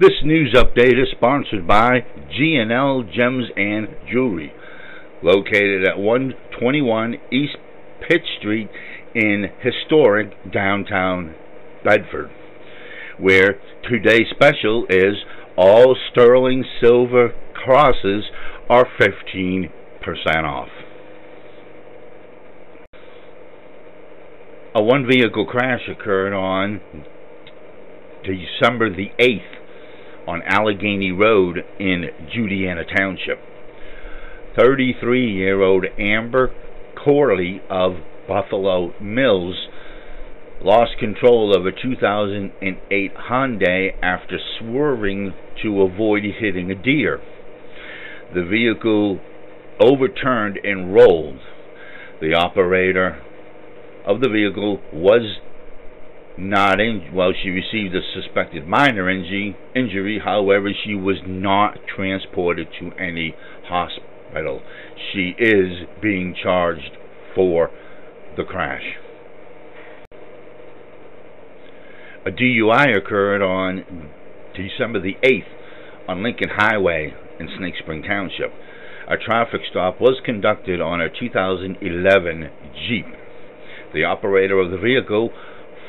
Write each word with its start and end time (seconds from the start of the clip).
This 0.00 0.22
news 0.22 0.54
update 0.54 0.92
is 0.92 1.08
sponsored 1.10 1.66
by 1.66 2.06
G&L 2.30 3.02
Gems 3.12 3.46
and 3.56 3.88
Jewelry, 4.08 4.52
located 5.24 5.88
at 5.88 5.98
121 5.98 7.16
East 7.32 7.56
Pitt 8.06 8.20
Street 8.38 8.68
in 9.16 9.46
historic 9.60 10.52
downtown 10.52 11.34
Bedford, 11.82 12.30
where 13.18 13.58
today's 13.90 14.28
special 14.30 14.86
is 14.88 15.16
all 15.56 15.96
sterling 16.12 16.64
silver 16.80 17.34
crosses 17.54 18.26
are 18.70 18.86
15% 19.00 19.72
off. 20.44 20.68
A 24.76 24.80
one 24.80 25.08
vehicle 25.10 25.44
crash 25.44 25.88
occurred 25.90 26.32
on 26.32 26.80
December 28.22 28.94
the 28.94 29.10
8th 29.18 29.57
on 30.28 30.42
Allegheny 30.42 31.10
Road 31.10 31.64
in 31.80 32.04
Juniata 32.30 32.84
Township. 32.84 33.38
33 34.58 35.32
year 35.32 35.62
old 35.62 35.86
Amber 35.98 36.50
Corley 37.02 37.62
of 37.70 37.92
Buffalo 38.28 38.92
Mills 39.00 39.56
lost 40.60 40.98
control 40.98 41.56
of 41.56 41.64
a 41.64 41.70
2008 41.72 43.14
Hyundai 43.30 43.88
after 44.02 44.36
swerving 44.58 45.32
to 45.62 45.80
avoid 45.80 46.24
hitting 46.38 46.70
a 46.70 46.74
deer. 46.74 47.20
The 48.34 48.44
vehicle 48.44 49.20
overturned 49.80 50.58
and 50.62 50.92
rolled. 50.92 51.38
The 52.20 52.34
operator 52.34 53.22
of 54.04 54.20
the 54.20 54.28
vehicle 54.28 54.80
was 54.92 55.38
not 56.38 56.80
in 56.80 57.10
well 57.12 57.32
she 57.42 57.50
received 57.50 57.94
a 57.94 58.00
suspected 58.14 58.66
minor 58.66 59.10
injury 59.10 59.56
injury. 59.74 60.20
However 60.24 60.70
she 60.84 60.94
was 60.94 61.16
not 61.26 61.78
transported 61.94 62.68
to 62.78 62.92
any 62.92 63.34
hospital. 63.64 64.62
She 65.12 65.34
is 65.38 65.88
being 66.00 66.34
charged 66.40 66.96
for 67.34 67.70
the 68.36 68.44
crash. 68.44 68.96
A 72.24 72.30
DUI 72.30 72.96
occurred 72.96 73.42
on 73.42 74.10
December 74.54 75.00
the 75.00 75.16
8th 75.24 76.08
on 76.08 76.22
Lincoln 76.22 76.50
Highway 76.56 77.14
in 77.40 77.48
Snake 77.56 77.74
Spring 77.78 78.02
Township. 78.02 78.52
A 79.08 79.16
traffic 79.16 79.62
stop 79.70 80.00
was 80.00 80.20
conducted 80.24 80.80
on 80.80 81.00
a 81.00 81.08
2011 81.08 82.50
Jeep. 82.86 83.06
The 83.94 84.04
operator 84.04 84.58
of 84.58 84.70
the 84.70 84.76
vehicle 84.76 85.30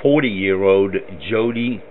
40 0.02 0.28
year 0.28 0.64
old 0.64 0.96
Jody 1.30 1.84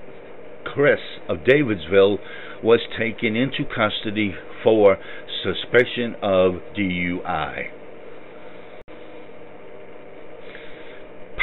Chris 0.65 1.01
of 1.29 1.39
Davidsville 1.39 2.19
was 2.63 2.81
taken 2.99 3.37
into 3.37 3.65
custody 3.65 4.35
for 4.63 4.99
suspicion 5.43 6.17
of 6.23 6.55
DUI. 6.77 7.69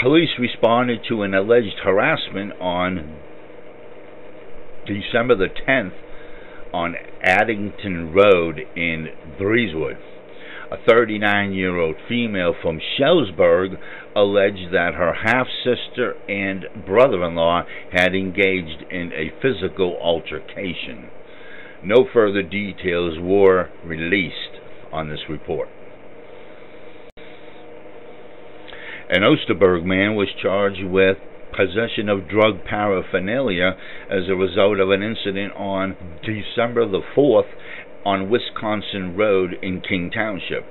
Police 0.01 0.29
responded 0.37 0.99
to 1.07 1.21
an 1.23 1.33
alleged 1.33 1.79
harassment 1.83 2.53
on 2.59 3.17
December 4.85 5.35
the 5.35 5.47
10th 5.67 5.93
on 6.73 6.95
Addington 7.23 8.13
Road 8.13 8.59
in 8.75 9.07
Breezewood 9.39 9.97
a 10.71 10.77
39 10.87 11.53
year 11.53 11.77
old 11.79 11.95
female 12.07 12.53
from 12.61 12.79
Schellsburg 12.97 13.77
alleged 14.15 14.73
that 14.73 14.93
her 14.95 15.13
half 15.13 15.47
sister 15.63 16.15
and 16.27 16.65
brother 16.85 17.23
in 17.23 17.35
law 17.35 17.63
had 17.91 18.15
engaged 18.15 18.83
in 18.89 19.11
a 19.13 19.31
physical 19.41 19.97
altercation. 20.01 21.09
No 21.83 22.07
further 22.11 22.41
details 22.41 23.17
were 23.19 23.69
released 23.85 24.59
on 24.91 25.09
this 25.09 25.19
report. 25.29 25.67
An 29.09 29.21
Osterburg 29.21 29.85
man 29.85 30.15
was 30.15 30.29
charged 30.41 30.83
with 30.83 31.17
possession 31.55 32.09
of 32.09 32.27
drug 32.27 32.63
paraphernalia 32.65 33.77
as 34.09 34.27
a 34.27 34.35
result 34.35 34.79
of 34.79 34.89
an 34.89 35.03
incident 35.03 35.53
on 35.55 35.95
December 36.23 36.85
the 36.87 37.01
4th 37.15 37.47
on 38.05 38.29
Wisconsin 38.29 39.17
Road 39.17 39.55
in 39.61 39.81
King 39.81 40.11
Township. 40.11 40.63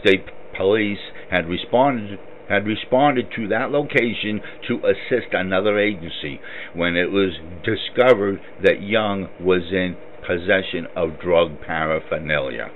State 0.00 0.26
police 0.56 0.98
had 1.30 1.48
responded 1.48 2.18
had 2.48 2.66
responded 2.66 3.26
to 3.34 3.48
that 3.48 3.70
location 3.70 4.40
to 4.68 4.78
assist 4.84 5.32
another 5.32 5.78
agency 5.78 6.38
when 6.74 6.94
it 6.94 7.10
was 7.10 7.32
discovered 7.64 8.38
that 8.62 8.82
Young 8.82 9.28
was 9.40 9.62
in 9.72 9.96
possession 10.26 10.86
of 10.94 11.18
drug 11.18 11.60
paraphernalia. 11.66 12.70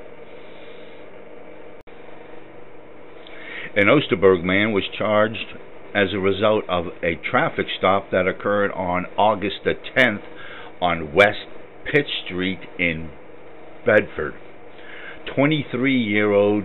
An 3.76 3.88
Osterburg 3.88 4.42
man 4.42 4.72
was 4.72 4.84
charged 4.96 5.58
as 5.94 6.14
a 6.14 6.18
result 6.18 6.64
of 6.68 6.86
a 7.02 7.16
traffic 7.30 7.66
stop 7.78 8.10
that 8.10 8.26
occurred 8.26 8.72
on 8.72 9.06
August 9.18 9.56
the 9.64 9.74
10th 9.96 10.22
on 10.80 11.14
West 11.14 11.46
Pitt 11.84 12.06
Street 12.24 12.60
in 12.78 13.10
Bedford. 13.88 14.34
23 15.34 15.96
year 15.98 16.30
old 16.30 16.64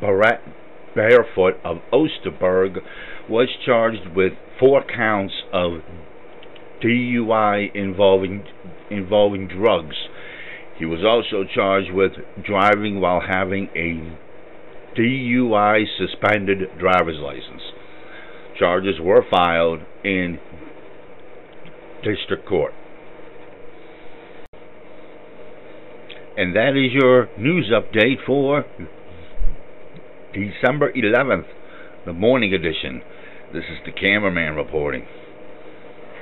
Barrett 0.00 0.40
Barefoot 0.92 1.54
of 1.64 1.76
Osterburg 1.92 2.78
was 3.28 3.48
charged 3.64 4.16
with 4.16 4.32
four 4.58 4.82
counts 4.82 5.34
of 5.52 5.82
DUI 6.82 7.72
involving 7.76 8.42
involving 8.90 9.46
drugs. 9.46 9.94
He 10.76 10.84
was 10.84 11.04
also 11.04 11.44
charged 11.54 11.92
with 11.92 12.12
driving 12.44 13.00
while 13.00 13.20
having 13.20 13.68
a 13.76 14.98
DUI 14.98 15.84
suspended 15.96 16.58
driver's 16.76 17.18
license. 17.20 17.62
Charges 18.58 18.96
were 19.00 19.24
filed 19.30 19.80
in 20.02 20.40
district 22.02 22.48
court. 22.48 22.72
And 26.38 26.54
that 26.54 26.76
is 26.76 26.92
your 26.92 27.28
news 27.36 27.68
update 27.74 28.24
for 28.24 28.64
December 30.32 30.92
11th, 30.92 31.46
the 32.06 32.12
morning 32.12 32.54
edition. 32.54 33.02
This 33.52 33.64
is 33.64 33.78
the 33.84 33.90
cameraman 33.90 34.54
reporting. 34.54 35.04